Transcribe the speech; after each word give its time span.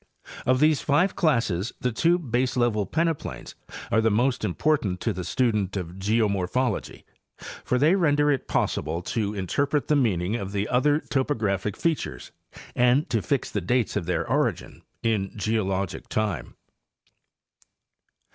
Of 0.47 0.59
these 0.59 0.81
five 0.81 1.15
classes 1.15 1.73
the 1.79 1.91
two 1.91 2.17
baselevel 2.17 2.89
peneplains 2.89 3.53
are 3.91 4.01
most 4.01 4.43
important 4.43 4.99
to 5.01 5.13
the 5.13 5.23
student 5.23 5.77
of 5.77 5.97
geomorphology, 5.97 7.03
for 7.63 7.77
they 7.77 7.93
render 7.93 8.31
it 8.31 8.47
possible 8.47 9.03
to 9.03 9.35
interpret 9.35 9.89
the 9.89 9.95
meaning 9.95 10.35
of 10.37 10.53
the 10.53 10.67
other 10.69 11.01
topographie 11.01 11.75
fea 11.77 11.93
tures 11.93 12.31
and 12.75 13.11
to 13.11 13.21
fix 13.21 13.51
the 13.51 13.61
dates 13.61 13.95
of 13.95 14.07
their 14.07 14.27
origin 14.27 14.81
in 15.03 15.33
geologic 15.37 16.09
time. 16.09 16.55